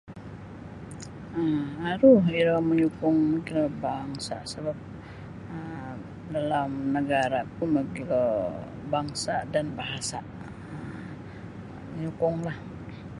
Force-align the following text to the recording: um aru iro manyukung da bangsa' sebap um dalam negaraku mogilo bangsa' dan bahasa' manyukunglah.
um 1.41 1.61
aru 1.91 2.11
iro 2.39 2.55
manyukung 2.67 3.19
da 3.47 3.61
bangsa' 3.83 4.41
sebap 4.51 4.79
um 5.53 5.97
dalam 6.33 6.71
negaraku 6.95 7.63
mogilo 7.75 8.23
bangsa' 8.91 9.41
dan 9.53 9.65
bahasa' 9.77 10.25
manyukunglah. 11.91 12.57